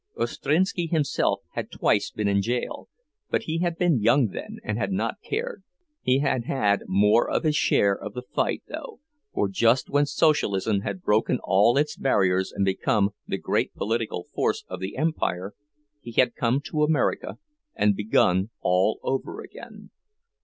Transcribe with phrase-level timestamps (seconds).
[0.17, 2.89] Ostrinski himself had twice been in jail,
[3.29, 5.61] but he had been young then, and had not cared.
[6.01, 8.99] He had had more of his share of the fight, though,
[9.31, 14.65] for just when Socialism had broken all its barriers and become the great political force
[14.67, 15.53] of the empire,
[16.01, 17.37] he had come to America,
[17.75, 19.91] and begun all over again.